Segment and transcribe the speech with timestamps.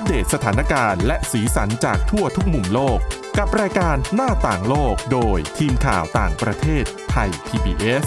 [0.00, 2.98] อัปเดตสถานการณ์และสีสันจากทั่วทุกมุมโลก
[3.38, 8.04] กับรายการหน้าต่างโลกโดยทีมข่าวต่างประเทศไทย PBS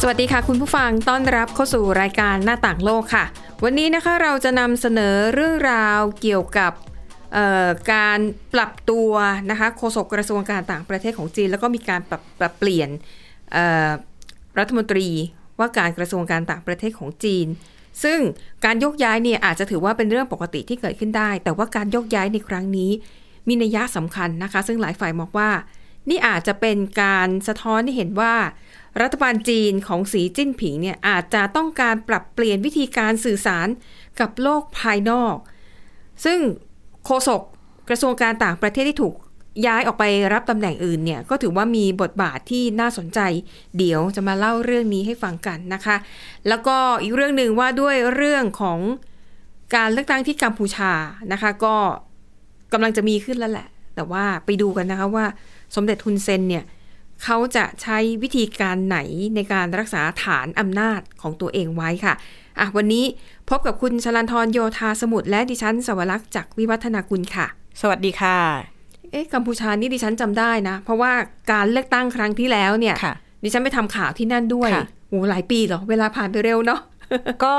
[0.00, 3.24] สวัสดีค่ะคุณผู้ฟังต้อนรับเข้าสู่รายการหน้าต่างโลกค่ะ
[3.64, 6.72] วันนี้นะคะเราจะนำเสนอเรื่องราวเกี่ยวกับ
[7.92, 8.20] การ
[8.54, 9.10] ปรับตัว
[9.50, 12.90] นะคะโฆษกกระทรวงการต่างประเทศของจีน แล้วก็มีการปรับปรับเปลี่ยน
[14.58, 15.08] รัฐมนตรี
[15.58, 17.46] ว่าการกระทรวงการต่างประเทศของจีน
[18.04, 18.18] ซึ่ง
[18.64, 22.90] การยกย้ายเนี่ยอาจจะถือว่าเป็นเรื่องปกติที่เกิดขึ้นได้ แต่ว่าการยกย้ายในครั้งนี้
[23.48, 25.50] มีนัยยะสำคัญนะคะ ซึ่งหลายฝ่ายมองว่า
[26.08, 28.34] นี่อาจจะเป็นการสะท้อนให้เห็นว่า
[29.02, 33.68] รัฐบาลจีนของสีจิ้นผิงเนี่ยอาจจะต้องการปรับเปลี่ยนวิธีการสื่อสาร
[34.20, 35.36] กับโลกภายนอก
[36.24, 36.38] ซึ่ง
[37.04, 37.42] โฆษก
[37.88, 39.14] กระทรวงการต่างประเทศที่ถูก
[39.66, 43.20] ย้ายออกไปรับตำแหน่งอื่นเนี่ยก็ถือว่ามีบทบาทที่น่าสนใจ
[43.78, 45.96] เดี๋ยวจะมาเล่าเรื่องนี้ให้ฟังกันนะคะ
[46.48, 48.78] แล้วก็อีกเรื่องหนึ่งว่าด้วยเรื่องของ
[49.76, 50.92] การเลือกตั้งที่กัมพูชา
[51.32, 51.76] นะคะ ก็
[52.72, 55.26] กำลังจะมีขึ้นแล้วแหละ แต่ว่าไปดูกันนะคะว่า
[55.74, 56.64] สมเด็จทุนเซนเนี่ย
[57.24, 58.98] เขาจะใช้วิธีการไหน
[59.34, 62.14] ในการรักษาฐานอำนาจของตัวเองไว้ค่ะ
[62.60, 63.04] อะ วันนี้
[63.50, 67.46] พบกับคุณชลันทรโยธาสมุทรและดิฉันสวรักษ์จากวิวัฒนากุลค่ะ
[67.80, 68.73] สวัสดีค่ะ
[69.14, 71.12] เอ๊ะกัมพูชานี่ดิฉันจำได้นะ เพราะว่า
[71.52, 76.80] การเลือกตั้งครั้งที่แล้วเนี่ยค่ะดิฉันไปทำข่าวที่นั่นด้วยค่ะโอ้หลายปีเหรอ เวลาผ่านไปเร็วเนาะ
[77.44, 77.56] ก็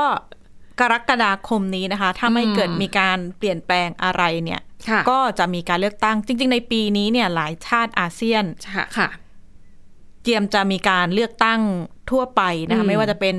[0.80, 9.08] กรกฎาคมนี้นะคะ ถ้าไม่อืมเกิดมีการเปลี่ยนแปลงอะไรเนี่ยค่ะก็จะมีการเลือกตั้ง จริง ๆ ในปีนี้เนี่ยหลายชาติอาเซียนค่ะค่ะ
[10.22, 11.60] เตรียมจะมีการเลือกตั้ง
[12.10, 13.34] ทั่วไปนะคะอืมไม่ว่าจะเป็น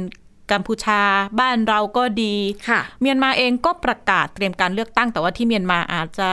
[0.51, 1.01] กัมพูชา
[1.39, 2.35] บ้านเราก็ดี
[2.69, 6.27] ค่ะเมียนมาเองก็ประกาศเตรียมการเลือกตั้งแต่ว่าที่เมียนมาอาจจะ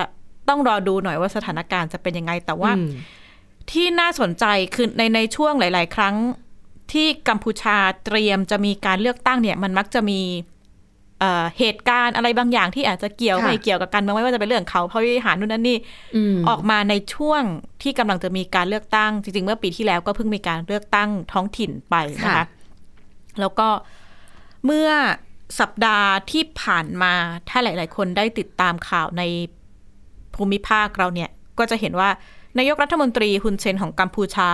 [0.49, 2.91] ต้องรอดูหน่อยว่าสถานการณ์จะเป็นยังไง แต่ว่าอืม
[3.71, 6.15] ที่น่าสนใจคือในในช่วงหลาย ๆ ครั้ง
[6.93, 10.21] ที่กัมพูชาเตรียมจะมีการเลือกตั้งเนี่ย มันมักจะมี
[11.21, 15.79] เอ่อเหตุการณ์อะไรบางอย่างที่อาจจะเกี่ยวค่ะไม่เกี่ยวกับการเมืองไม่ว่าจะเป็นเรื่องเขาพระวิหารนู่นนั่นนี่
[16.17, 17.43] อืมออกมาในช่วง
[17.83, 21.95] ที่กำลังจะมีการเลือกตั้ง จริง ๆ เมื่อปีที่แล้วก็เพิ่งมีการเลือกตั้งท้องถิ่นไป
[22.25, 22.47] นะคะค่ะ
[23.41, 23.69] แล้วก็
[24.67, 24.91] เมื่อ
[25.61, 27.13] สัปดาห์ที่ผ่านมา
[27.49, 29.23] ถ้าหลาย ๆ คนได้ติดตามข่าวใน
[30.37, 32.09] ภูมิภาคเราเนี่ย ก็จะเห็นว่า
[32.59, 34.51] นายกรัฐมนตรีฮุนเซนของกัมพูชา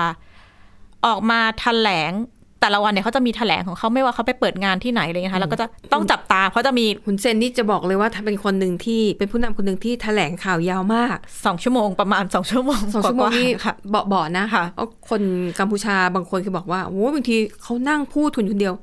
[1.07, 2.13] ออกมาแถลง
[2.61, 15.23] แต่ละวันเนี่ยเขาจะมีแถลงของเขาไม่ว่าเขาไปเปิดงานที่ไหนอะไรเงี้ยนะคะแล้วก็จะต้องจับตาเพราะจะมีคุณเซนนี่จะบอกเลยว่าเป็นคนหนึ่งที่เป็นผู้นำคนหนึ่งที่แถลงข่าวยาวมากสองชั่วโมงประมาณสองชั่วโมงสองชั่วโมงกาๆนี่ค่ะเบาๆนะค่ะเพราะคน
[15.59, 18.75] กัมพูชาบางคนคือบอกว่าโอ้บางทีเขานั่งพูดทุนคนเดียว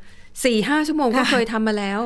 [0.43, 1.99] สี่ห้าชั่วโมงก็เคยทำมาแล้ว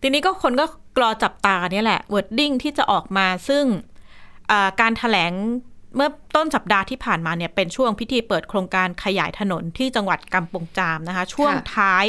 [0.00, 3.91] ทีนี้ก็คงต้องรอจับตาเนี่ยแหละ wording ที่จะออกมาซึ่งอ่า
[4.80, 5.32] การแถลง
[5.96, 12.04] เมื่อต้นสัปดาห์ที่ผ่านมาเนี่ยเป็นช่วงพิธีเปิดโครงการขยายถนนที่จังหวัดกำปงจามนะคะ ช่วงท้าย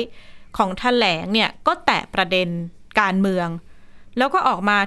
[0.58, 2.48] ของแถลงเนี่ยก็แตะประเด็น
[3.00, 3.48] การเมือง
[4.18, 4.78] แล้วก็ออกมา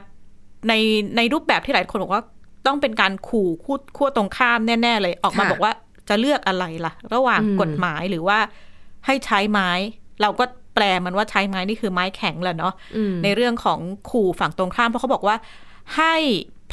[0.68, 0.72] ใน
[1.16, 2.22] ในรูปแบบที่หลายคนบอกว่า
[2.66, 5.72] ต้องเป็นการขู่คู่ขั้วตรงข้ามแน่ ๆ เลยออกมาค่ะบอกว่า
[6.08, 8.38] จะเลือกอะไรล่ะ ระหว่างอืมกฎหมายหรือว่า
[9.06, 9.70] ให้ใช้ไม้
[10.22, 13.78] เราก็แปลมันว่าใช้ไม้นี่คือไม้แข็งแหละเนาะอืมในเรื่องของ
[14.10, 15.36] ขู่ฝั่งตรงข้ามเพราะเขาบอกว่า
[15.96, 16.14] ให้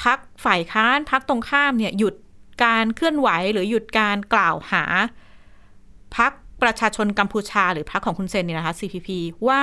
[0.02, 2.16] พักฝ่ายค้านพักตรงข้ามเนี่ยหยุด
[2.66, 4.84] การเคลื่อนไหวหรือหยุดการกล่าวหา
[6.18, 6.32] พัก
[6.62, 9.10] ประชาชนกัมพูชา หรือพักของคุณเซนเนี่ยนะคะ CPP
[9.48, 9.62] ว่า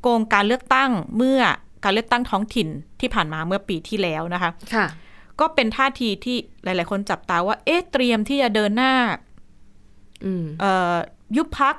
[0.00, 1.40] โกงการเลือกตั้งเมื่อ
[1.84, 2.68] การเลือกตั้งท้องถิ่น
[3.00, 4.86] ที่ผ่านมาเมื่อปีที่แล้วนะคะค่ะ
[5.40, 8.92] ก็เป็นท่าทีที่หลาย ๆ คนจับตาว่า เอ๊ะเตรียมที่จะเดินหน้า
[10.24, 10.94] อืมเอ่อ
[11.36, 11.76] ยุบพัก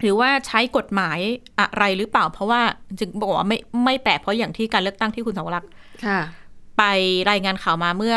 [0.00, 1.18] หรือว่าใช้กฎหมาย
[1.58, 2.60] อะไรหรือเปล่า เพราะว่า
[2.98, 5.70] จึงบอกว่าไม่ไม่แปลกเพราะอย่างที่การเลือกตั้งที่คุณสาวรักษ์
[6.06, 6.20] ค่ะ
[6.78, 6.84] ไป
[7.30, 8.16] รายงานข่าวมาเมื่อ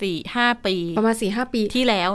[0.00, 2.10] สี่ห้าปี ประมาณสี่ห้าปีที่แล้ว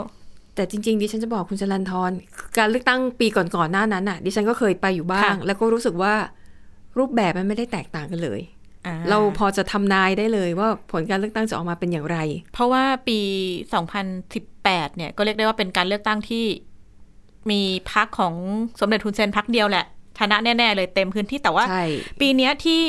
[0.54, 2.10] แต่จริง ๆ ดิฉันจะบอกคุณจรันทร
[2.58, 6.14] การเลือกตั้งปีก่อนๆหน้านั้นน่ะ ดิฉันก็เคยไปอยู่บ้างค่ะแล้วก็รู้สึกว่า
[6.98, 8.40] รูปแบบมันไม่ได้แตกต่างกันเลย
[8.86, 12.18] อ่เราพอจะทำนายได้เลยว่าผลการเลือกตั้งจะออกมาเป็นอย่างไร
[12.52, 13.18] เพราะว่าปี
[13.88, 16.44] 2018 เนี่ย ก็เรียกได้ว่าเป็นการเลือกตั้งที่
[17.50, 18.34] มีพักของ
[18.80, 19.86] สมเด็จทุนเซนพักเดียวแหละ
[20.18, 21.84] ชนะแน่ ๆ เลยเต็มพื้นที่แต่ว่าใช่
[22.20, 22.82] ปีเนี้ยที่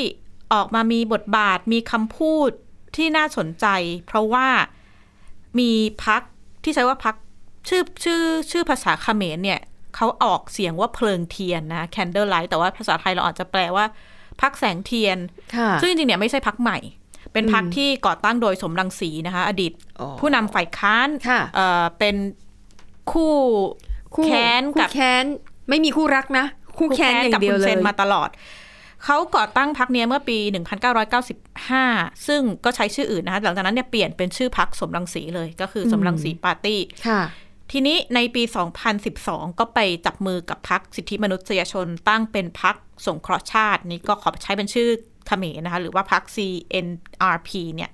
[0.53, 2.49] ออกมามีบทบาทมีคำพูด
[2.95, 3.65] ที่น่าสนใจ
[4.07, 4.47] เพราะว่า
[5.59, 5.71] มี
[6.05, 6.21] พัก
[6.63, 7.15] ที่ใช้ว่าพัก
[7.69, 8.21] ชื่อชื่อ
[8.51, 9.59] ชื่อภาษาเขมรเนี่ย
[9.95, 13.85] เขาออกเสียงว่าเพลิงเทียนนะ candle light แต่ว่าภาษาไทยเราอาจจะแปลว่า
[14.41, 15.17] พักแสงเทียน
[15.55, 16.77] ค่ะซึ่งจริงๆเนี่ยไม่ใช่พักใหม่
[17.33, 22.15] เป็นพักอืมที่ก่อตั้งโดยสมรังสีนะคะ อดีตอ๋อผู้นำฝ่ายค้านค่ะเอ่อเป็น
[23.11, 23.33] คู่
[24.15, 25.23] คู่แค้นคู่กับแค้น
[25.69, 26.45] ไม่มีคู่รักนะ
[26.77, 28.29] คู่แค้นอย่างกับเดียวคุณเลเซยนมาตลอด
[29.03, 30.37] เขาก่อตั้งพักเนี้ยเมื่อปี
[31.17, 37.21] 1995 ซึ่งก็ใช้ชื่ออื่นนะคะหลังจากนั้นเนี่ยเปลี่ยนเป็นชื่อพักสมรังสีเลยก็คืออมสมรังสีปาร์ตี้ค่ะ
[37.71, 38.43] ทีนี้ในปี
[39.01, 44.89] 2012 ก็ไปจับมือกับพักสิทธิมนุษยชนตั้งเป็นพักสงเคราะห์ชาติ นี่ก็ขอใช้เป็นชื่อ
[45.27, 47.91] เขมรนะคะ หรือว่าพัก CNRP เนี่ย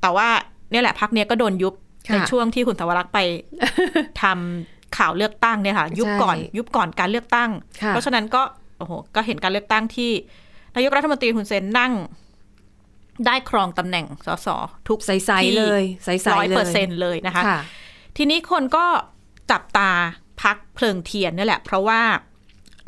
[0.00, 0.28] แต่ว่า
[0.70, 1.74] เนี่ยแหละพักเนี้ยก็โดนยุบ
[2.08, 3.18] ค่ะในช่วงที่คุณสวรักษ์ไป
[4.22, 7.50] ทำข่าวเลือกตั้งเนี่ยค่ะ ยุบก่อนใช่ยุบก่อนการเลือกตั้ง
[7.82, 8.42] ค่ะเพราะฉะนั้นก็
[8.78, 10.10] โอ้โห ก็เห็นการเลือกตั้งที่
[10.74, 11.92] นายกรัฐมนตรีฮุนเซนนั่ง
[13.26, 14.48] ได้ครองตำแหน่งสส
[14.88, 17.60] ทุกใสๆเลยใสๆร้อยเลเปอร์เซ็นเลยนะคะค่ะ
[18.16, 18.86] ทีนี้คนก็
[19.50, 19.90] จับตา
[20.42, 22.00] พักเพลิงเทียนนี่แหละ เพราะว่า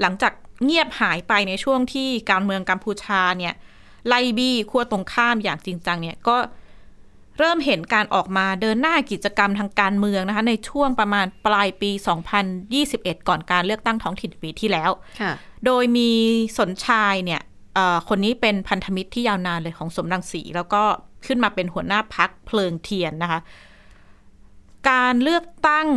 [0.00, 0.32] หลังจาก
[0.64, 3.55] เงียบหายไปในช่วงที่การเมืองกัมพูชาเนี่ย
[4.08, 6.37] ไล่บี้ขั้วตรงข้ามอย่างจริงจังเนี่ย ก็
[7.38, 11.90] เริ่มเห็นการออกมาเดินหน้ากิจกรรมทางการเมืองนะคะ ในช่วงประมาณปลายปี
[12.58, 14.90] 2021 ก่อนการเลือกตั้งท้องถิ่นปีที่แล้ว
[15.20, 15.32] ค่ะ
[15.67, 16.11] โดยมี
[16.58, 17.40] สนชายเนี่ย
[17.75, 20.82] เอ่อคนนี้เป็นพันธมิตรที่ยาวนานเลยของสมรังสี แล้วก็
[21.26, 23.41] ขึ้นมาเป็นหัวหน้าพักเพลิงเทียนนะคะ
[24.91, 25.88] การเลือกตั้ง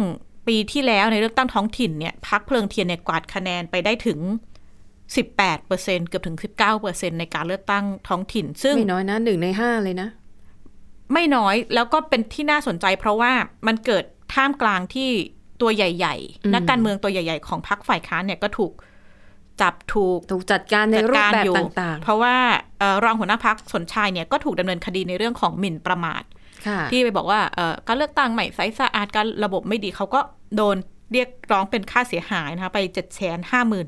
[0.48, 4.20] ปีที่แล้วในเลือกตั้งท้องถิ่นเนี่ยพักเพลิงเทียนเนี่ยกวาดคะแนนไปได้ถึง
[5.16, 6.38] 18%เกือบถึง
[6.80, 10.10] 19%ในการเลือกตั้งท้องถิ่น ซึ่งไม่น้อยนะหนึ่งในห้าเลยนะ
[11.14, 13.32] ไม่น้อยแล้วก็เป็นที่น่าสนใจ เพราะว่า
[13.68, 14.04] มันเกิด
[14.34, 15.10] ท่ามกลางที่
[15.62, 18.72] ตัวใหญ่อืมๆนักการเมืองตัวใหญ่ ๆ ของพรรคฝ่ายค้านเนี่ยก็ถูก
[19.62, 22.36] จับถูกถูกจัดการในรูปแบบอยู่ต่างเพราะว่า
[22.80, 30.20] เอ่อรองหัวหน้าพักสนชายเนี่ยก็ถูกดำเนินคดีในเรื่องของหมิ่นประมาทๆค่ะที่ไปบอกว่าเอ่อการเลือกตั้งใหม่ใสสะอาดการระบบไม่ดีเขาก็
[30.56, 30.76] โดน
[31.12, 33.88] เรียกร้องเป็นค่าเสียหายนะคะไปเจ็ดแสนห้าหมื่น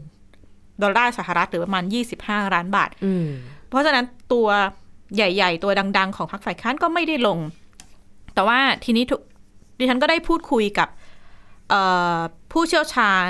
[0.82, 3.28] ดอลลาร์สหรัฐหรือประมาณยี่สิบห้าล้านบาทอืม
[3.70, 4.48] เพราะฉะนั้นตัว
[5.16, 7.40] ใหญ่ ๆ ตัวดัง ๆ ของพรรคฝ่ายค้านก็ไม่ได้ลง
[8.34, 9.22] แต่ว่าทีนี้ทุก
[9.80, 10.90] ดิฉันก็ได้พูดคุยกับ
[11.70, 11.82] เอ่
[12.16, 12.18] อ
[12.52, 13.30] ผู้เชี่ยวชาญ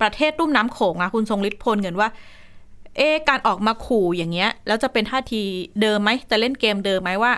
[0.00, 2.08] ประเทศรุ่มน้ำโขงนะคุณทรงฤทธิ์พลเงินว่า
[2.96, 5.42] เอะการออกมาขู่อย่างเงี้ย แล้วจะเป็นท่าที
[5.82, 7.32] เดิมไหมจะเล่นเกมเดิมไหมว่า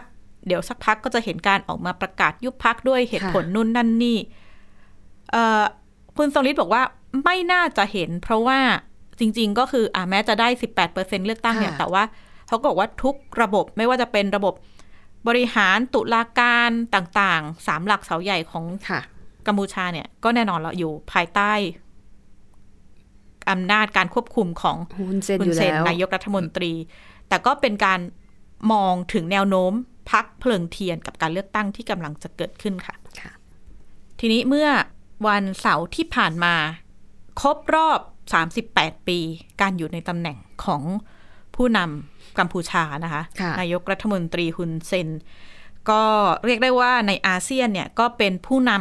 [0.47, 4.19] เดี๋ยวสักพักก็จะเห็นการออกมาประกาศยุบพักด้วยเหตุผลนู่นนั่นนี่
[5.31, 5.63] เอ่อ
[6.17, 6.83] คุณทรงฤทธิ์บอกว่า
[7.25, 8.59] ไม่น่าจะเห็น เพราะว่า
[9.19, 10.49] จริง ๆ ก็คืออ่าแม้จะได้
[10.87, 12.03] 18%เลือกตั้งเนี่ยค่ะแต่ว่า
[12.51, 14.55] เขาก็บอกว่าทุกระบบไม่ว่าจะเป็นระบบ
[15.29, 19.01] บริหารตุลาการต่างๆสามหลักเสาใหญ่ของค่ะ
[19.47, 21.53] กัมพูชาเนี่ย ก็แน่นอนแล้วอยู่ภายใต้
[23.51, 26.73] อำนาจการควบคุมของฮุนเซนคุอณยู่เซนแล้วนายกรัฐมนตรี
[27.29, 28.01] แต่ก็เป็นการ
[28.73, 29.73] มองถึงแนวโน้ม
[30.11, 33.33] พักเพลิงเทียนกับการเลือกตั้งที่กำลังจะเกิดขึ้นค่ะค่ะ
[34.21, 34.69] ทีนี้เมื่อ
[35.27, 36.55] วันเสาร์ที่ผ่านมา
[37.41, 38.01] ครบรอบ
[38.57, 39.19] 38 ปี
[39.61, 40.83] การอยู่ในตำแหน่งของ
[41.55, 45.09] ผู้นำ กัมพูชานะคะค่ะนายกรัฐมนตรีฮุนเซน
[45.91, 46.03] ก็
[46.45, 48.73] เรียกได้ว่าในอาเซียนเนี่ยก็เป็นผู้น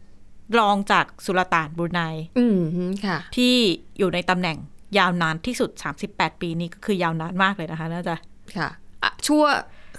[0.00, 2.00] ำรองจากสุลต่านบรูไน
[2.38, 2.60] อืม
[3.06, 3.54] ค่ะที่
[3.98, 4.56] อยู่ในตำแหน่ง
[4.98, 5.70] ยาวนานที่สุด
[6.06, 8.14] 38 ปีนี้ก็คือยาวนานมากเลยนะคะน่าจะ
[8.58, 8.68] ค่ะ
[9.02, 9.44] อะชั่ว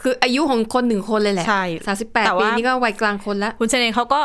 [0.02, 4.22] คืออายุของคนหนึ่งคนเลยแหละใช่สามสิบแปดแต่ปีว่านี่ก็วัยกลางคนแล้ว ฮุนเซนเองเขาก็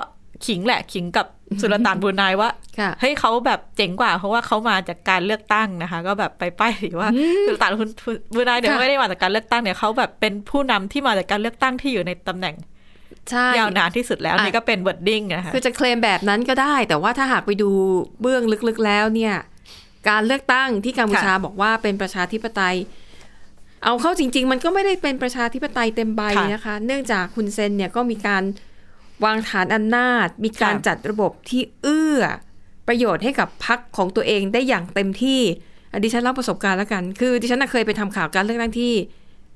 [0.47, 1.27] ขิงแหละขิงกับ
[1.61, 7.11] สุลต่านบรูไนว่าค่ะเฮ้ยเขาแบบเจ๋งกว่าเพราะว่าเขามาจากการเลือกตั้งนะคะ ก็แบบไปป้ายสีว่า
[7.47, 7.81] สุลต่านบ
[8.37, 12.55] รูไนเนี่ยค่ะไม่ได้มาจากการเลือกตั้งเนี่ยเขาแบบเป็นผู้นำที่มาจากการเลือกตั้งที่อยู่ในตำแหน่ง
[13.31, 17.71] ใช่ยาวนานที่สุดแล้วอะนี่ก็เป็น wording นะคะคือจะเคลมแบบนั้นก็ได้ แต่ว่าถ้าหากไปดู
[18.21, 19.35] เบื้องลึกๆแล้วเนี่ย
[20.09, 22.77] การเลือกตั้งที่กัมพูชาบอกว่าเป็นประชาธิปไตย
[23.85, 28.43] เอาเข้าจริง ๆ มันก็ไม่ได้เป็นประชาธิปไตยเต็มใบค่ะนะคะ เนื่องจากคุณเซนเนี่ยก็มีการ
[29.25, 32.21] วางฐานอำนาจ มีการค่ะจัดระบบที่เอื้อ
[32.89, 35.41] ประโยชน์ให้กับพรรคของตัวเองได้อย่างเต็มที่
[35.93, 38.93] อันดิฉันเล่าประสบการณ์แล้วกัน คือดิฉันน่ะเคยไปทำข่าวการเลือกตั้งที่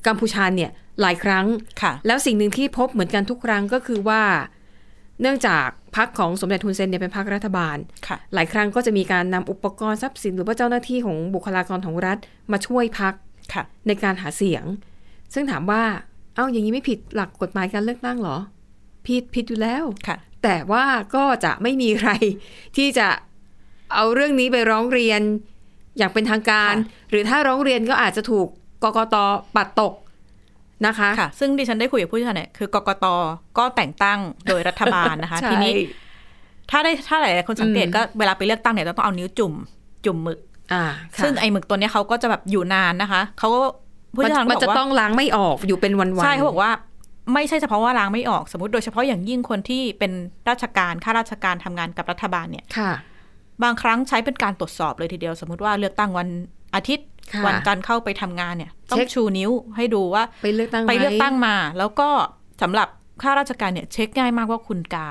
[0.06, 1.47] กัมพูชาเนี่ยหลายครั้ง
[1.83, 4.23] ค่ะ แล้วสิ่งหนึ่งที่พบเหมือนกันทุกครั้งก็คือว่า
[5.21, 5.66] เนื่องจาก
[5.97, 12.18] พรรคของสมเด็จทุนเซนเนี่ยเป็นพรรครัฐบาลค่ะ หลายครั้งก็จะมีการนำอุปกรณ์ทรัพย์สิน หรือว่าเจ้าหน้าที่ของบุคลากรของรัฐ
[12.52, 13.14] มาช่วยพรรค
[13.54, 14.64] ค่ะในการหาเสียง
[15.35, 15.83] ซึ่งถามว่า
[16.35, 18.37] เอ้าอย่างนี้ไม่ผิดหลักกฎหมายการเลือกตั้งเหรอ
[19.06, 20.84] ผิดผิดอยู่แล้วค่ะ แต่ว่า
[21.14, 22.11] ก็จะไม่มีใคร
[22.76, 23.08] ที่จะ
[23.94, 25.20] เอาเรื่องนี้ไปร้องเรียน
[25.99, 28.49] อย่างเป็นทางการค่ะหรือถ้าร้องเรียนก็อาจจะถูก
[28.84, 29.16] กกต
[29.56, 29.94] ปัดตก
[30.87, 33.06] นะคะค่ะ ซึ่งดิฉันได้คุยกับผู้เชี่ยวชาญเนี่ยคือกกต
[33.58, 34.18] ก็แต่งตั้ง
[34.50, 35.73] โดยรัฐบาลนะคะใช่ทีนี้
[36.70, 39.52] ถ้าได้ถ้าหลายๆคนสังเกตอืมก็เวลาไปเลือกตั้งเนี่ยต้องเอานิ้วจุ่ม
[40.04, 40.38] จุ่มหมึก
[40.73, 40.82] อ่า
[41.14, 43.61] ค่ะซึ่งไอ้หมึกตัวเนี้ยเขาก็จะแบบอยู่นานนะคะเขาก็
[44.14, 46.70] ผู้มันเชี่ยวชาญมันบอจะกว่าต้องล้างไม่ออกอยู่เป็นวันๆใช่เขาบอกว่า
[47.33, 50.12] ไม่ใช่เฉพาะว่าล้างไม่ออกสมมติโดยเฉพาะอย่างยิ่งคนที่เป็น
[50.49, 52.93] ราชการข้าราชการทำงานกับรัฐบาลเนี่ยค่ะ
[53.62, 56.28] บางครั้งใช้เป็นการตรวจสอบเลยทีเดียวสมมติว่าเลือกตั้งวัน
[56.75, 62.09] อาทิตย์ค่ะวันจันทร์เข้าไปทำงานเนี่ย ต้อเช็งคชูนิ้วให้ดูว่าไปเลือกตั้งไปเลือกหมตั้งมา แล้วก็
[62.62, 62.88] สำหรับ
[63.23, 65.09] ข้าราชการเนี่ยเช็คง่ายมากว่าคุณกา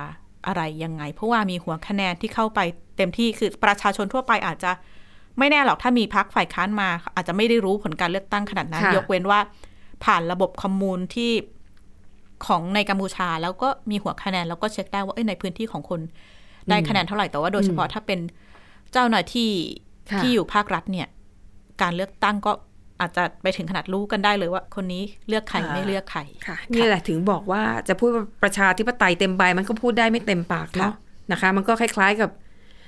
[0.48, 2.60] อะไรยังไง เพราะว่ามีหัวคะแนนที่เข้าไป
[2.98, 4.72] เต็มที่คือประชาชนทั่วไปอาจจะ
[5.40, 9.40] ไม่แน่หรอกถ้ามีพักฝ่ายค้านมา อาจจะไม่ได้รู้ผลการเลือกตั้งขนาดนั้นค่ะยกเว้นว่า
[10.04, 11.32] ผ่านระบบคอมมูนที่
[12.48, 16.00] ของในกัมพูชา แล้วก็มีหัวคะแนนแล้วก็เช็คได้ว่าเอ้ยในพื้นที่ของคน
[16.70, 18.20] ได้คะแนนเท่าไหร่แต่ว่าโดยเฉพาะถ้าเป็น
[18.92, 19.52] เจ้าหน้าที่
[20.12, 21.08] ค่ะที่อยู่ภาครัฐเนี่ย
[21.82, 22.52] การเลือกตั้งก็
[23.02, 30.94] อาจจะไปถึงขนาดรู้กันได้เลยว่า คนนี้เลือกใครอ่าไม่เลือกใครค่ะนี่แหละถึงบอกว่าจะพูดว่าประชาธิปไตยเต็มใบมันก็พูดได้ไม่เต็มปากเนาะ
[31.32, 32.30] นะคะ มันก็คล้าย ๆกับ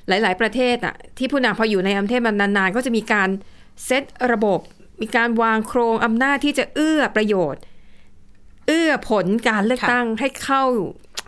[0.08, 3.30] หลาย ๆ ประเทศอะที่ผู้นำพออยู่ในอำเทศมันนานๆ ก็จะมีการ
[3.86, 4.60] เซตระบบ
[5.02, 7.62] มีการวางโครงอำนาจที่จะเอื้อประโยชน์
[8.68, 10.64] เอื้อผลการเลือกค่ะตั้งให้เข้า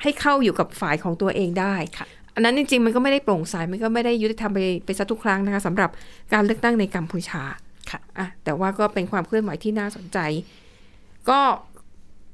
[0.03, 5.89] ให้เข้าอยู่กับฝ่ายของตัวเองได้ค่ะอันนั้นจริงๆมันก็ไม่ได้โปร่งใสมันก็ไม่ได้ยุติธรรมไปไปซะทุกครั้งนะคะสำหรับ
[6.33, 7.43] การเลือกตั้งในกัมพูชา
[7.89, 10.17] ค่ะอะแต่ว่าก็เป็นความเคลื่อนไหวที่น่าสนใจ
[11.29, 11.39] ก็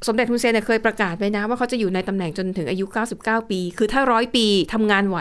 [0.08, 2.86] สมเด็จฮุนเซนเนี่ยเคยประกาศไว้นะ ว่าเขาจะอยู่ในตำแหน่งจนถึงอายุ
[3.18, 5.20] 99 ปี คือถ้าร้อยปีทำงานไหว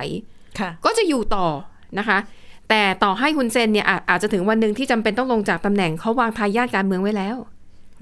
[0.61, 1.47] ค่ะก็จะอยู่ต่อ
[1.99, 2.19] นะคะ
[2.69, 7.37] แต่ต่อให้ฮุนเซนเนี่ยอาจอาจจะถึงวันหนึ่งที่จำเป็นต้องลงจากตำแหน่งเขาวางทายาทการเมืองไว้แล้ว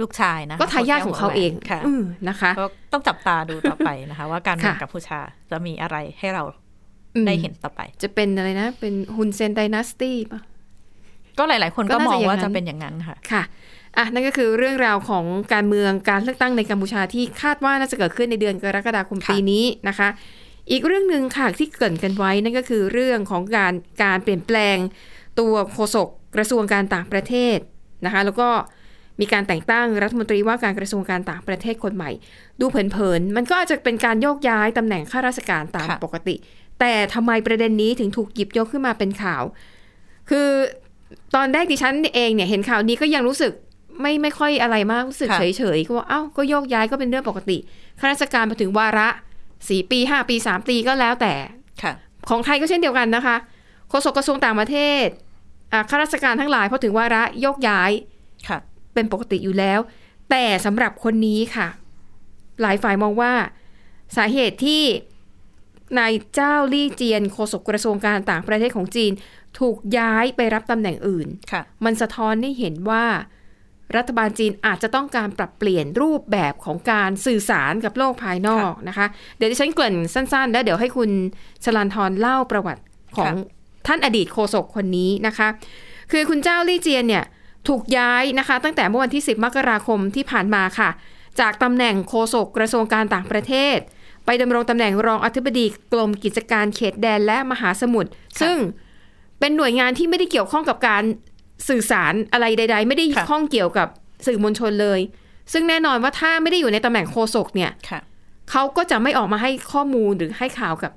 [0.02, 6.42] ลูกชายนะก็ทายาทของเขาเองค่ะอืมนะคะก็ต้องจับตาดูต่อไปนะคะ ว่าการเมืองค่ะกัมพูชาจะมีอะไรให้เรา
[7.14, 10.40] อืมได้เห็นต่อไป จะเป็นอะไรนะ เป็นฮุนเซนไดนาสตี้ป่ะ
[11.38, 13.42] ก็หลาย ๆ คนก็ก็น่ามองจะอย่างว่านั้นจะเป็นอย่างนั้นค่ะค่ะ
[13.96, 20.08] อะนั่นก็คือเรื่องราวของการเมืองการเลือกตั้งในกัมพูชาที่คาดว่าน่าจะเกิดขึ้นในเดือนกรกฎาคมค่ะปีนี้นะคะ
[20.70, 24.76] อีกเรื่องหนึ่งค่ะที่เกรินกันไว้นั่นก็คือเรื่องของการการเปลี่ยนแปลง
[25.40, 27.58] ตัวโฆษกกระทรวงการต่างประเทศ
[28.04, 28.48] นะคะ แล้วก็
[29.20, 32.10] มีการแต่งตั้งรัฐมนตรีว่าการกระทรวงการต่างประเทศคนใหม่
[32.60, 36.34] ดูเผินๆ มันก็อาจจะเป็นการโยกย้ายตำแหน่งข้าราชการตามค่ะปกติ
[36.80, 39.42] แต่ทำไมประเด็นนี้ถึงถูกหยิบยกขึ้นมาเป็นข่าว
[40.30, 40.48] คือ
[41.34, 43.52] ตอนแรกดิฉันเองเนี่ยเห็นข่าวนี้ก็ยังรู้สึก
[44.00, 47.58] ไม่ไม่ค่อยอะไรมากรู้สึกค่ะเฉยๆก็ว่าเอ้าก็โยกย้ายก็เป็นเรื่องปกติ
[48.00, 49.08] ข้าราชการมาถึงวาระ
[49.68, 51.34] สี่ปีห้าปีสามปีก็แล้วแต่
[51.82, 51.92] ค่ะ
[52.28, 53.36] ของไทยก็เช่นเดียวกันนะคะ
[53.88, 55.06] โฆษกกระทรวงต่างประเทศ
[55.72, 57.90] อ่าข้าราชการทั้งหลายพอถึงวาระโยกย้าย
[58.48, 58.58] ค่ะ
[58.94, 59.80] เป็นปกติอยู่แล้ว
[60.30, 61.68] แต่สำหรับคนนี้ค่ะ
[62.62, 63.32] หลายฝ่ายมองว่า
[64.16, 64.82] สาเหตุที่
[65.98, 69.12] นายเจ้าลี่เจียนโฆษกกระทรวงการต่างประเทศของจีน
[69.58, 73.04] ถูกย้ายไปรับตำแหน่งอื่นค่ะมันสะท้อนให้เห็นว่า
[73.96, 79.06] รัฐบาลจีนอาจจะต้องการปรับเปลี่ยนรูปแบบของการสื่อสารกับโลกภายนอกนะคะ
[79.36, 81.10] เดี๋ยวดิฉันเกริ่นสั้นๆ แล้วเดี๋ยวให้คุณ
[81.64, 82.82] ชลันทรเล่าประวัติ
[83.16, 85.48] ของค่ะท่านอดีตโฆษกคนนี้นะคะ
[86.12, 87.24] คือคุณเจ้าลี่เจียนเนี่ย
[87.68, 90.90] ถูกย้ายนะคะ ตั้งแต่เมื่อวันที่ 10 มกราคมที่ผ่านมาค่ะ
[91.40, 93.78] จากตำแหน่งโฆษกกระทรวงการต่างประเทศ
[94.26, 98.56] ไปดำรงตำแหน่งรองอธิบดีกรมกิจการเขตแดนและมหาสมุทรซึ่ง
[99.40, 101.02] เป็นหน่วยงานที่ไม่ได้เกี่ยวข้องกับการ
[101.68, 103.88] สื่อสารอะไรใด ๆ ไม่ได้ค่ะข้องเกี่ยวกับ
[104.26, 105.00] สื่อมวลชนเลย
[105.52, 108.00] ซึ่งแน่นอนว่าถ้าไม่ได้อยู่ในตำแหน่งโฆษกเนี่ยค่ะ
[108.50, 110.92] เขาก็จะไม่ออกมาให้ข้อมูลหรือให้ข่าวกับ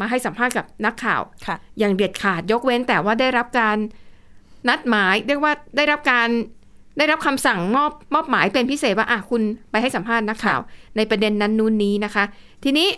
[0.00, 3.76] มาให้สัมภาษณ์กับนักข่าวค่ะอย่างเด็ดขาดยกเว้นแต่ว่าได้รับการ
[4.68, 6.28] นัดหมายเรียกว่าได้รับการ
[6.98, 10.60] ได้รับคำสั่งมอบมอบหมายเป็นพิเศษว่าอะคุณไปให้สัมภาษณ์นักข่าว
[10.96, 12.24] ในประเด็นนั้นนู้นนี้นะคะ
[12.64, 12.88] ทีนี้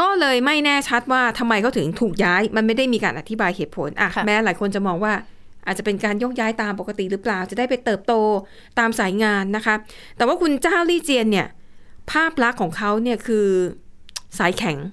[0.00, 5.12] ก็เลยไม่แน่ชัดว่าทำไมเขาถึงถูกย้าย มันไม่ได้มีการอธิบายเหตุผลอะค่ะแม้หลายคนจะมองว่า
[5.66, 8.12] อาจจะเป็นการยกย้ายตามปกติหรือเปล่า จะได้ไปเติบโต
[8.78, 9.74] ตามสายงานนะคะ
[10.16, 11.46] แต่ว่าคุณเจ้าลี่เจียนเนี่ย
[12.12, 13.46] ภาพลักษณ์ของเขาเนี่ยคือ
[14.38, 14.92] สายแข็งค่ะ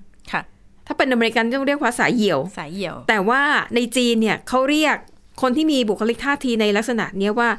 [0.88, 3.42] ถ้าเป็นอเมริกันต้องเรียกว่าสายเหี่ยว สายเหี่ยว แต่ว่า
[3.76, 4.98] ในจีนเนี่ยเขาเรียก
[5.42, 7.50] คนที่มีบุคลิกท่าทีในลักษณะเนี้ยว่า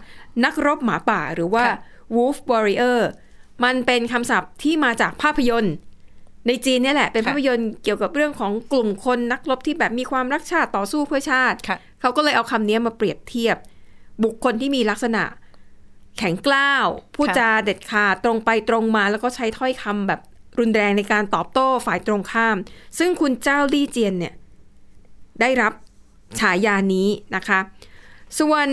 [0.45, 1.79] นักรบหมาป่าหรือว่า ค่ะ
[2.15, 3.01] wolf warrior
[3.65, 5.75] มันเป็นคำศัพท์ที่มาจากภาพยนตร์
[6.47, 13.57] ในจีนเนี่ยแหละ เป็นค่ะ ภาพยนตร์เกี่ยวกับเรื่องของกลุ่มคนนักรบที่แบบมีความรักชาติต่อสู้เพื่อชาติ ค่ะ เขาก็เลยเอาคำนี้มาเปรียบเทียบ
[14.25, 15.23] บุคคลที่มีลักษณะ
[16.19, 20.21] แข็งกล้าว พูดค่ะจาเด็ดขาดตรงไปตรงมา แล้วก็ใช้ถ้อยคำแบบ
[20.61, 22.57] รุนแรงในการตอบโต้ฝ่ายตรงข้าม
[22.99, 24.35] ซึ่งคุณเจ้าลี่เจียนเนี่ย
[25.41, 25.73] ได้รับ
[26.41, 27.61] ฉายานี้นะคะ
[28.39, 28.69] ส่วน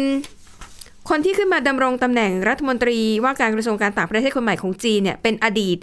[1.10, 5.78] คนที่ขึ้นมาดำรงตำแหน่งรัฐมนตรีว่าการกระทรวงการต่างประเทศคนใหม่ของจีนเนี่ยเป็นอดีต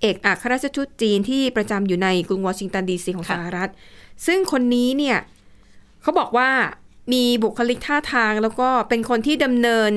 [0.00, 3.70] เอกอัครราชทูตจีนที่ประจำอยู่ในกรุงวอชิงตันดีซีของสหรัฐ
[4.26, 5.18] ซึ่งคนนี้เนี่ย
[6.02, 6.50] เขาบอกว่า
[7.12, 9.92] มีบุคลิกท่าทางแล้วก็เป็นคนที่ดำเนิน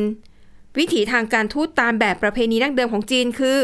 [0.80, 3.60] วิถีทางการทูตตามแบบประเพณีดั้งเดิมของจีนคือ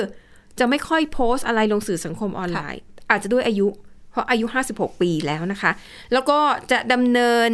[0.59, 3.67] จะไม่ค่อยโพสต์อะไรลงสื่อสังคมออนไลน์ อาจจะด้วยอายุ
[4.11, 5.71] เพราะอายุ 56 ปีแล้วนะคะ
[6.13, 6.39] แล้วก็
[6.71, 7.49] จะดำเนิน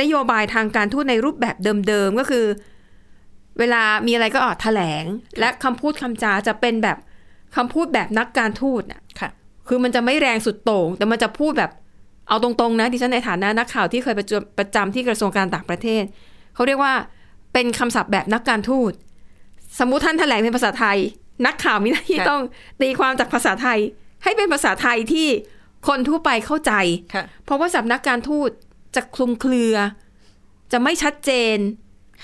[0.00, 1.56] นโยบายทางการทูตในรูปแบบ
[1.88, 2.46] เดิมๆ ก็คือ
[3.58, 5.04] เวลามีอะไรก็ออกแถลง
[5.38, 6.98] และคำพูดคำจาจะเป็นแบบ
[7.56, 9.30] คำพูดแบบนักการทูตน่ะค่ะ
[9.68, 11.70] คือมันจะไม่แรงสุดโต่ง แต่มันจะพูดแบบ
[12.28, 16.04] เอาตรงๆนะดิฉันในฐานะนักข่าวที่เคยประจำประจำที่กระทรวงการต่างประเทศ
[16.54, 16.94] เขาเรียกว่า
[17.52, 18.92] เป็นคำศัพท์แบบนักการทูต
[19.78, 20.98] สมมุติท่านแถลงเป็นภาษาไทย
[21.46, 22.42] นักข่าวมีหน้าที่ค่ะต้อง
[22.80, 23.78] ตีความจากภาษาไทย
[24.22, 25.28] ให้เป็นภาษาไทยที่
[25.88, 26.72] คนทั่วไปเข้าใจ
[27.14, 28.50] ค่ะเพราะว่าสำนักการทูต
[28.94, 29.74] จะคลุมเครือ
[30.72, 31.58] จะไม่ชัดเจน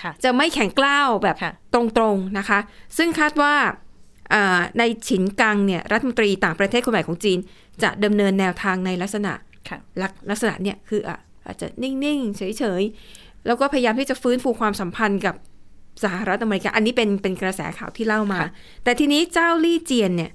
[0.02, 1.80] ค่ะจะไม่แข็งกล้าวแบบค่ะตร
[2.14, 2.58] งๆนะคะ
[2.96, 3.54] ซึ่งคาดว่า
[4.32, 7.38] อ่าในฉินกังเนี่ยรัฐมนตรีต่างประเทศคนใหม่ของจีน
[7.82, 9.32] จะดำเนินแนวทางในลักษณะ
[9.68, 12.82] ค่ะลักลักษณะเนี่ยคืออะอาจจะนิ่ง ๆ เฉย
[13.14, 15.34] ๆ แล้วก็พยายามที่จะฟื้นฟูความสัมพันธ์กับ
[16.04, 18.50] สหรัฐอเมริกา อันนี้เป็นเป็นกระแสข่าวที่เล่ามาค่ะ
[18.84, 20.30] แต่ทีนี้เจ้าลี่เจียนเนี่ย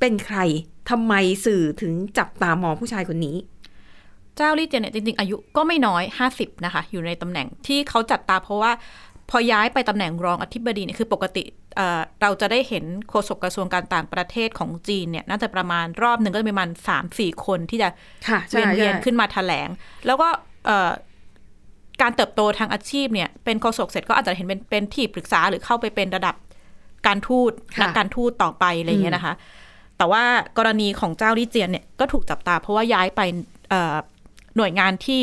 [0.00, 0.38] เป็นใคร
[0.90, 3.36] ทำไมสื่อถึงจับตามองผู้ชายคนนี้
[4.36, 6.02] เจ้าลี่เจียนเนี่ยจริง ๆ อายุก็ไม่น้อย
[6.34, 8.72] 50 นะคะ อยู่ในตำแหน่งที่เขาจัดตาเพราะว่า
[9.30, 11.42] พอย้ายไปตำแหน่งรองอธิบดีเนี่ยคือปกติ
[11.76, 17.88] เอ่อเราจะได้เห็นโฆษกกระทรวงการต่างประเทศของจีนเนี่ย น่าจะประมาณรอบหนึ่งก็จะประมาณสามสี่คนที่จะ
[18.28, 19.68] ค่ะเวียนเวียนขึ้นมาแถลง
[20.06, 20.28] แล้วก็
[20.66, 20.90] เอ่อ
[22.02, 26.34] การเติบโตทางอาชีพเนี่ยเป็นโฆษกเสร็จก็อาจจะเห็นเป็นเป็นที่ปรึกษาหรือเข้าไปเป็นระดับ
[27.06, 29.34] การทูตค่ะนักการทูตต่อไปอะไรอย่างเงี้ยนะคะ
[29.98, 30.24] แต่ว่า
[30.58, 33.20] กรณีของเจ้าลี่เจียนเนี่ยก็ถูกจับตา เพราะว่าย้ายไป
[33.68, 33.96] เอ่อ
[34.56, 35.22] หน่วยงานที่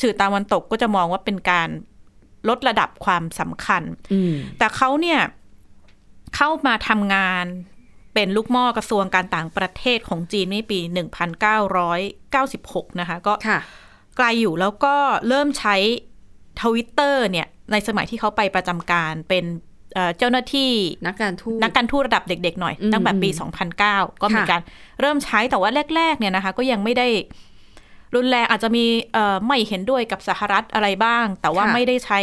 [0.00, 1.68] สื่อตะวันตกก็จะมองว่าเป็นการ
[2.48, 5.20] ลดระดับความสำคัญอืมแต่เขาเนี่ย
[6.36, 7.46] เข้ามาทำงาน
[8.14, 10.78] เป็นลูกหม้อกระทรวงการต่างประเทศของจีนในปี
[12.08, 13.60] 1996 นะคะ ก็ค่ะ
[14.20, 14.94] ไกลอยู่แล้วก็
[15.28, 15.76] เริ่มใช้
[16.62, 19.44] ทวิตเตอร์เนี่ย ในสมัยที่เขาไปประจำการเป็น
[19.94, 20.70] เอ่อเจ้าหน้าที่
[21.06, 24.60] นักการทูตนักการทูตระดับเด็ก ๆ หน่อยอืมตั้งแต่ปีอืม2009 ก็มีค่ะการ
[25.00, 27.08] เริ่มใช้แต่ว่าแรก ๆ เนี่ยนะคะ ก็ยังไม่ได้
[28.14, 32.20] รุนแรงอาจจะมีเอ่อไม่เห็นด้วยกับสหรัฐอะไรบ้าง แต่ว่าไม่ได้ใช้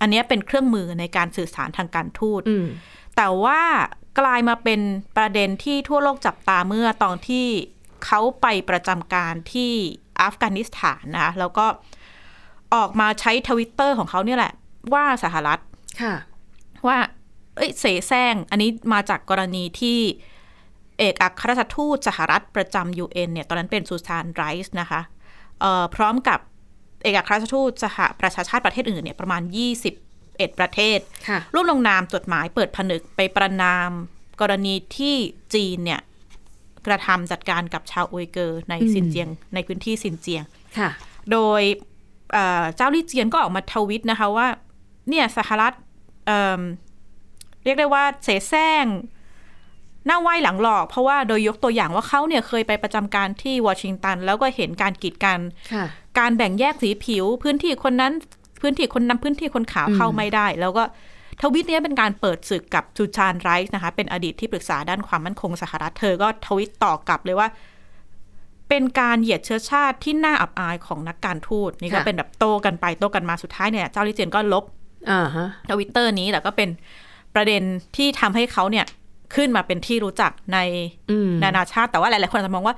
[0.00, 2.66] อันเนี้ยเป็นเครื่องมือในการสื่อสารทางการทูตอืม
[3.16, 3.60] แต่ว่า
[4.20, 4.80] กลายมาเป็น
[5.16, 7.46] ประเด็นที่ทั่วโลกจับตาเมื่อตอนที่
[8.06, 9.72] เขาไปประจำการที่
[10.22, 11.66] อัฟกานิสถานนะแล้วก็
[12.74, 14.52] ออกมาใช้ทวิตเตอร์ของเขาเนี่ยแหละ
[14.94, 15.58] ว่าสหรัฐ
[16.02, 16.14] ค่ะ
[16.86, 16.98] ว่า
[17.56, 19.98] เอ้ยเสแสร้งอันนี้มาจากกรณีที่
[20.98, 25.00] เอกอัครราชทูตสหรัฐประจำ UN เนี่ย ตอนนั้นเป็นซูซานไรส์นะคะ
[25.60, 26.38] เอ่อพร้อมกับ
[27.02, 29.42] เอกอัครราชทูตสหประชาชาติประเทศอื่นเนี่ยประมาณ
[30.00, 30.98] 21 ประเทศ
[31.28, 33.90] ค่ะร่วมลงนามจดหมายเปิดผนึกไปประณาม
[34.40, 35.16] กรณีที่
[35.54, 36.00] จีนเนี่ย
[36.88, 40.44] กระทำจัดการกับชาวอุยเกอร์ในอืมซินเจียง ในพื้นที่ซินเจียง
[40.78, 40.90] ค่ะ
[41.32, 41.62] โดย
[42.32, 44.46] เอ่อเจ้าลี่เจียนก็ออกมาทวิตนะคะว่า
[45.08, 45.72] เนี่ยสหรัฐ
[46.26, 46.60] เอิ่ม
[47.64, 48.86] เรียกได้ว่าเสแสร้ง
[50.06, 55.38] หน้าไหว้หลังหลอก เพราะว่าโดยยกตัวอย่างว่าเขาเนี่ยเคยไปประจำการที่วอชิงตัน แล้วก็เห็นการกีดกัน
[55.72, 55.84] ค่ะ
[56.18, 58.12] การแบ่งแยกสีผิว พื้นที่คนนั้น
[58.60, 60.84] พื้นที่คนนั้นพื้นที่คนขาวอืมเข้าไม่ได้ แล้วก็
[61.42, 67.48] ทวิตเนี้ยเป็นการเปิดศึกกับจูชานไรส์นะคะ เป็นอดีตที่ปรึกษาด้านความมั่นคงสหรัฐเธอก็ทวิตต่อกลับเลยว่า
[68.68, 74.64] เป็นการเหยียดเชื้อชาติที่น่าอับอายของนักการทูตนี่ก็ค่ะเป็นแบบโตกันไปโตกันมาสุดท้ายเนี่ยเจ้าลิเจียนก็ลบ
[75.10, 76.68] อ่าฮะทวิตเตอร์นี้แต่ก็เป็น
[77.34, 77.62] ประเด็น
[77.96, 78.86] ที่ทำให้เขาเนี่ย
[79.34, 80.58] ขึ้นมาเป็นที่รู้จักใน
[81.10, 82.76] อืมนานาชาติ แต่ว่าหลาย ๆ คนอาจจะมองว่า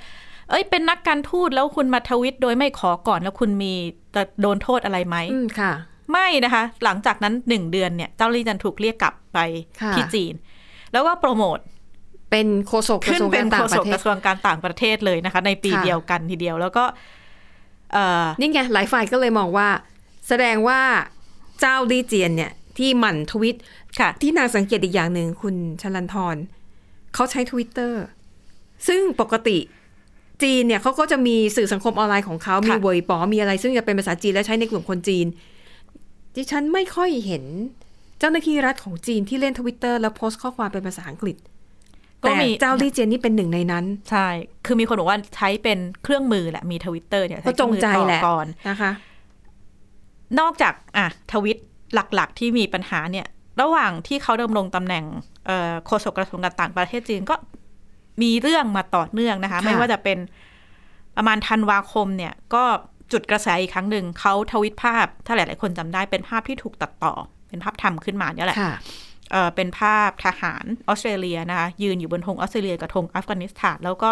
[0.51, 3.73] เอ้ย เป็นนักการทูตแล้วคุณมาทวิตโดยไม่ขอก่อนแล้วคุณมี
[4.14, 5.73] จะโดนโทษอะไรไหมอืมค่ะ
[6.12, 9.38] ไม่นะคะ หลังจากนั้นหนึ่งเดือนเนี่ย เจ้าลี่จันถูกเรียกกลับไป
[9.81, 10.35] ค่ะที่จีน
[10.92, 11.59] แล้วก็โปรโมท
[12.31, 16.85] เป็นโฆษกกขึ้ระนทรวงเป็กานรต่าโฆงปษระกเทกศระทรวงการต่างประเทศเลยนะคะ ในปีค่ะเดียวกันทีเดียวแล้วก็
[17.92, 19.68] เอ่อนี่ไงหลายฝ่ายก็เลยมองว่า
[20.29, 20.81] แสดงว่า
[21.61, 23.57] เจ้าลี่เจียนเนี่ย ที่หมั่นทวิต
[23.99, 26.37] ค่ะที่นางสังเกตอีกอย่างหนึ่งคุณชลันทร
[27.14, 28.03] เขาใช้ทวิตเตอร์
[28.88, 29.59] ซึ่งปกติ
[30.42, 35.27] จีนเนี่ยเขาก็จะมีสื่อสังคมออนไลน์ของเขามีค่ะเวยป๋อมีอะไร ซึ่งจะเป็นภาษาจีนและใช้ในกลุ่มคนจีน
[36.37, 37.45] ดิฉันไม่ค่อยเห็น
[38.19, 41.37] เจ้าหน้าที่รัฐของจีนที่เล่นทวิตเตอร์แล้วโพสต์ข้อความเป็นภาษาอังกฤษ
[42.23, 44.29] ก็แต่มีจ้าวลี่เจียนนี่เป็นหนึ่งในนั้น ใช่
[44.66, 48.90] คือมีคนบอกว่าใช้เป็นเครื่องมือแหละ มีทวิตเตอร์เนี่ยก็จงใจแหละก่อนนะคะ
[50.40, 51.59] นอกจากอะทวิต
[51.95, 53.27] หลักๆ ที่มีปัญหาเนี่ย
[53.61, 55.05] ระหว่างที่เขาดำรงตำแหน่ง
[55.47, 57.35] เอ่อโฆษกกระทรวงการต่างประเทศจีนก็
[58.23, 60.19] มีเรื่องมาต่อเนื่องนะคะค่ะไม่ว่าจะเป็น
[61.16, 62.64] ประมาณธันวาคมเนี่ย ก็
[63.12, 67.14] จุดกระแสอีกครั้งหนึ่งเขาทวิตภาพ ถ้าหลาย ๆ คนจำได้เป็นภาพที่ถูกตัดต่อ
[67.49, 68.75] เป็นภาพทำขึ้นมาเนี่ยแหละค่ะ
[69.31, 74.11] เอ่อเป็นภาพทหารออสเตรเลียนะคะยืนอยู่บนธงออสเตรเลียกับธงอัฟกานิสถาน แล้วก็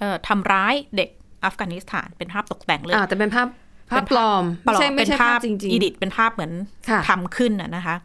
[0.00, 1.08] เอ่อทำร้ายเด็ก
[1.44, 3.48] อัฟกานิสถาน เป็นภาพตกแต่งเลยอ่าแต่เป็นภาพ
[3.90, 6.52] ภาพปลอมปลไม่อใช่มไม่เป็นใช่ภาพภาพจริง editเป็นภาพเหมือน
[6.88, 7.96] ค่ะทำขึ้นน่ะนะคะ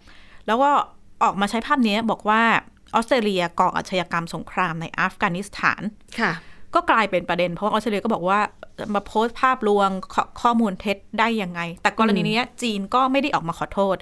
[0.47, 0.71] แล้วก็
[1.23, 2.41] ออกมาใช้ภาพนี้บอกว่า
[2.95, 6.31] ออสเตรเลียก่ออาชญากรรมสงครามในอัฟกานิสถานๆค่ะ
[6.75, 8.39] ก็กลายเป็นประเด็น เพราะว่าออสเตรเลียก็บอกว่า
[8.93, 13.97] มาโพสต์ภาพลวงขข้อมูลเท็จได้ยังไง แต่กรณีนี้จีนก็ไม่ได้ออกมาขอโทษ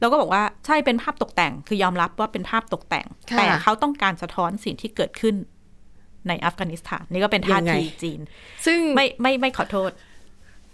[0.00, 5.34] แล้วก็บอกว่าใช่เป็นภาพตกแต่ง คือยอมรับว่าเป็นภาพตกแต่งค่ะแต่เขาต้องการสะท้อนสิ่งที่เกิดขึ้น
[6.28, 8.20] ในอัฟกานิสถานนี่ก็เป็นท่ายังไงทีจีน
[8.66, 9.90] ซึ่งไม่ไม่ไม่ขอโทษ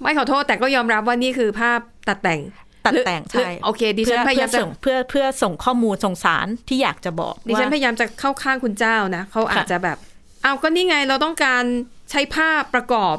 [0.03, 2.41] ไม่ขอโทษแต่ก็ยอมรับว่านี่คือภาพตัดแต่ง
[2.87, 9.99] ตัดแต่งหรือใช่โอเคดิฉันพยายามจะเพื่อส่งเพื่อเพื่อส่งข้อมูลส่งสารที่อยากจะบอกดิฉันพว่ายายามจะเข้าข้างคุณเจ้านะเขาอาจจะแบบ
[10.43, 11.65] เอาก็นี่ไงเราต้องการ
[12.11, 13.17] ใช้ภาพประกอบ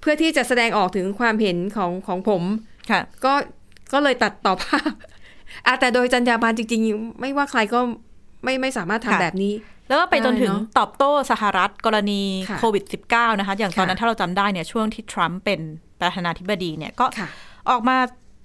[0.00, 2.42] เพื่อที่จะแสดงออกถึงความเห็นของของผม
[2.90, 3.32] ค่ะ ก็
[3.92, 4.92] ก็เลยตัดต่อภาพ
[5.66, 7.80] อะแต่โดยจรรยาบรรณจริง ๆ ไม่ว่าใครก็
[8.44, 9.52] ไม่ไม่สามารถทำค่ะแบบนี้
[9.88, 15.60] แล้วก็ไปจนถึงได้เนอะตอบโต้สหรัฐกรณีค่ะโควิด -19 นะคะ อย่างตอนนั้นค่ะถ้าเราจำได้เนี่ยช่วงที่ทรัมป์เป็น
[16.00, 17.28] ประธานาธิบดีเนี่ยก็ค่ะ
[17.70, 17.96] ออกมา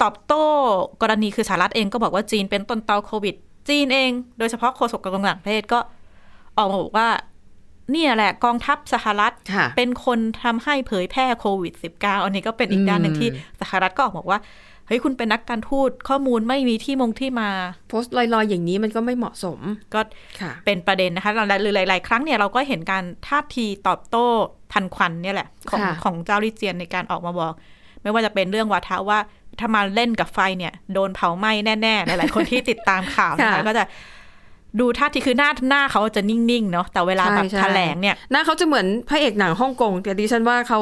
[0.01, 0.43] ตอบโต้
[1.01, 3.35] กรณีคือสหรัฐเองก็บอกว่าจีนเป็นต้นตอโควิด
[3.69, 5.79] จีนเอง โดยเฉพาะโฆษกกระทรวงต่างประเทศก็
[6.57, 7.07] ออกมาบอกว่า
[7.91, 13.29] เนี่ยแหละกองทัพสหรัฐค่ะเป็นคนทำให้เผยแพร่โควิด -19 อันนี้ก็เป็นอีกด้านหนึ่งอืมที่
[13.61, 14.39] สหรัฐก็ออกมาบอกว่า
[14.87, 17.49] เฮ้ยคุณเป็นนักการทูตข้อมูลไม่มีที่มงที่มา
[17.89, 19.59] โพสต์ลอยๆ อย่างนี้มันก็ไม่เหมาะสม
[19.93, 19.99] ก็
[20.41, 24.25] ค่ะเป็นประเด็นนะคะหรือหลาย ๆ ครั้งเนี่ยเราก็เห็นการท่าทีตอบโต้
[24.73, 27.53] ทันควันเนี่ยแหละ ของค่ะของเจ้าลิเจียนในการออกมาบอก
[28.01, 29.19] ไม่ว่าจะเป็นเรื่องวาทะว่า
[29.59, 33.83] ถ้ามาเล่นกับไฟเนี่ย โดนเผาไหม้แน่ ๆ หลาย ๆ คนที่ติดตามข่าวนะคะค่ะก็จะ
[34.79, 40.79] ดูท่าทีคือหน้าหน้าเขาจะนิ่งๆเนาะแต่เวลาแบบใช่ใช่แถลงเนี่ยหน้าเขาจะเหมือนพระเอกหนังฮ่องกงแต่ดิฉันว่าเขา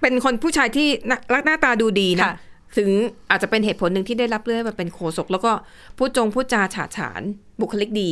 [0.00, 2.34] เป็นคนผู้ชายที่น่ารักหน้าตาดูดีนะค่ะ
[2.76, 2.90] ถึง
[3.30, 5.52] อาจจะเป็นเหตุผลหนึ่งที่ได้รับเลือกให้มาเป็นโฆษกแล้วก็
[5.96, 7.22] พูดจงพูดจาฉาฉาน
[7.60, 8.10] บุคลิกดี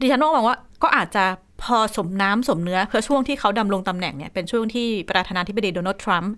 [0.00, 1.24] ดิฉันมองว่าก็อาจจะ
[1.62, 6.34] พอสมน้ำสมเนื้อเพราะช่วงที่เขาดำรงตำแหน่งเนี่ยเป็นช่วงที่ประธานาธิบดีโดนัลด์ทรัมป์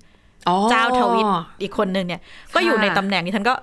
[0.49, 1.25] อ๋อเจ้าทวิต
[1.63, 2.21] อีกคนหนึ่งเนี่ย
[2.55, 3.55] ก็อยู่ในตำแหน่งนี้ฉันก็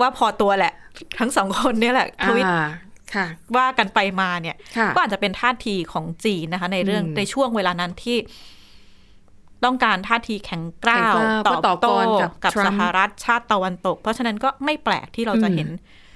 [0.00, 0.72] ว่าพอตัวแหละ
[1.18, 2.83] ทั้งสองคนเนี่ยแหละทวิตอ่าค่ะ
[3.56, 8.18] ว่ากันไปมาเนี่ยค่ะก็อาจจะเป็นท่าทีของจีนนะคะ ในเรื่องอืมในช่วงเวลานั้นที่
[9.64, 15.68] ต้องการท่าทีแข็งกร้าวแข็งกร้าวตอบเพื่อต่อกโต้รกับกับทรัสมป์หรัฐชาติตะวันตก เพราะฉะนั้นก็ไม่แปลกที่เราจะอืมเห็น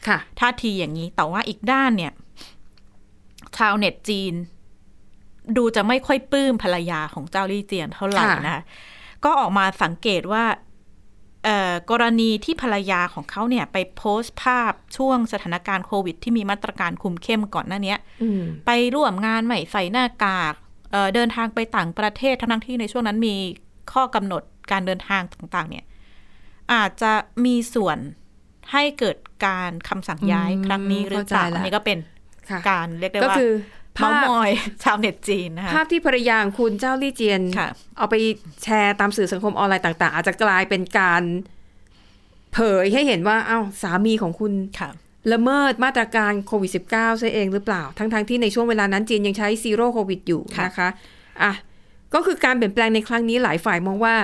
[0.09, 2.13] ค่ะท่าทีอย่างนี้ แต่ว่าอีกด้านเนี่ย
[3.57, 4.35] ชาวเน็ตจีน
[5.57, 8.63] ดูจะไม่ค่อยปลื้มภรรยาของเจ้าลี่เจียนเท่าไหร่ค่ะนะคะ
[9.25, 10.68] ก็ออกมาสังเกตว่าเอ่อ
[11.91, 20.55] กรณีที่ภรรยาของเขาเนี่ย ไปโพสต์ภาพช่วงสถานการณ์โควิด ที่มีมาตรการคุมเข้มก่อนหน้าเนี้ยอืมไปร่วมงานไม่ใส่หน้ากาก
[20.93, 23.35] เอ่อเดินทางไปต่างประเทศทั้งๆที่ในช่วงนั้นมี
[23.93, 25.85] ข้อกำหนดการเดินทางต่างๆ เนี่ย
[26.73, 27.13] อาจจะ
[27.45, 27.99] มีส่วน
[28.73, 31.99] ให้เกิดการคำสั่งย้ายอืมครั้งนี้หรือเปล่าเข้าใจละอันนี้ก็เป็น
[32.51, 34.51] ค่ะการเรียกได้ก็ว่าคือเมา ภาพมอย
[34.85, 38.15] ชาวเน็ตจีนนะคะภาพที่ภรรยาของคุณจ้าวลี่เจียนค่ะเอาไป
[38.63, 41.23] แชร์ตามสื่อสังคมออนไลน์ต่าง ๆ อาจจะกลายเป็นการ
[42.53, 44.91] เผยให้เห็นว่าอ้าวสามีของคุณค่ะ
[45.33, 50.89] ละเมิดมาตรการโควิด -19 ซะเองหรือเปล่า ทั้งๆที่ในช่วงเวลานั้นจีนยังใช้ zero โควิดอยู่ค่ะนะคะ
[51.43, 51.53] อะ
[52.15, 54.17] ก็คือการเปลี่ยนแปลงในครั้งนี้หลายฝ่ายมองว่า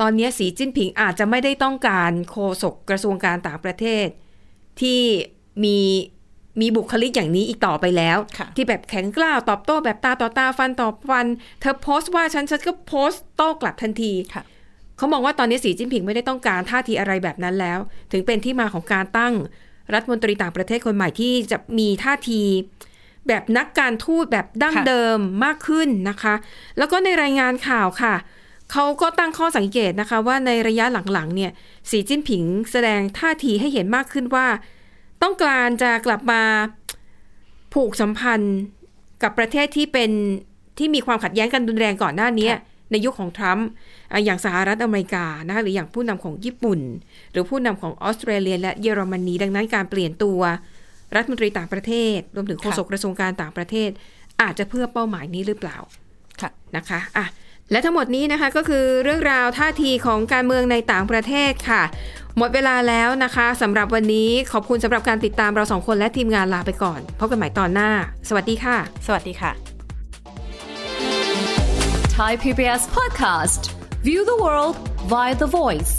[0.00, 4.06] ตอนนี้สีจิ้นผิงอาจจะไม่ได้ต้องการโฆษกกระทรวงการต่างประเทศ
[4.80, 5.00] ที่
[5.64, 5.78] มี
[6.60, 11.26] มีบุคลิกอย่างนี้อีกต่อไปแล้วค่ะที่แบบแข็งกล้าวตอบโต้แบบตาต่อตาฟันต่อฟัน
[11.60, 14.42] เธอโพสต์ว่าฉันฉันก็โพสต์โต้กลับทันทีค่ะ
[14.96, 17.78] เขามองว่าตอนนี้สีจิ้นผิงไม่ได้ต้องการท่าทีอะไรแบบนั้นแล้ว
[18.12, 19.34] ถึงเป็นที่มาของการตั้ง
[19.94, 22.42] รัฐมนตรีต่างประเทศคนใหม่ที่จะมีท่าที
[23.28, 26.34] แบบนักการทูตแบบดั้งค่ะเดิมมากขึ้นนะคะ
[26.78, 28.14] แล้วก็ในรายงานข่าวค่ะ
[28.72, 31.50] เขาก็ตั้งข้อสังเกตนะคะ ว่าในระยะหลังๆเนี่ย
[31.90, 34.46] สีจิ้นผิงแสดงท่าทีให้เห็นมากขึ้นว่า
[35.22, 36.42] ต้องการจะกลับมา
[37.74, 38.56] ผูกสัมพันธ์
[39.22, 40.10] กับประเทศที่เป็น
[40.78, 43.68] ที่มีความขัดแย้งกันรุนแรงก่อนหน้านี้ค่ะในยุคของทรัมป์
[44.12, 46.80] อะอย่างสหรัฐอเมริกานะคะหรืออย่างผู้นำของญี่ปุ่น
[47.32, 50.40] หรือผู้นำของออสเตรเลีย และเยอรมนี ดังนั้นการเปลี่ยนตัว
[51.14, 53.90] รัฐมนตรีต่างประเทศ รวมถึงโฆษกกระทรวงการต่างประเทศ
[54.42, 55.76] อาจจะเพื่อเป้าหมายนี้หรือเปล่า
[56.40, 57.26] ค่ะนะคะอะ
[57.70, 61.82] และทั้งหมดนี้นะคะก็คือเรื่องราวท่าทีของการเมืองในต่างประเทศค่ะ
[62.38, 67.90] หมดเวลาแล้วนะคะสำหรับวันนี้ขอบคุณสำหรับการติดตามเราสองคนและทีมงานลาไปก่อนพบกันใหม่ตอนหน้า
[68.28, 69.52] สวัสดีค่ะ สวัสดีค่ะ
[72.16, 73.62] Thai PBS podcast.
[74.06, 74.76] View the world
[75.12, 75.92] via the voice.